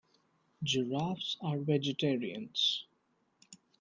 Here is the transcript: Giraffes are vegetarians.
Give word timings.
Giraffes 0.63 1.37
are 1.41 1.59
vegetarians. 1.59 2.85